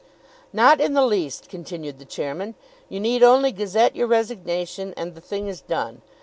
[0.51, 2.55] "Not in the least," continued the Chairman.
[2.89, 6.01] "You need only gazette your resignation and the thing is done.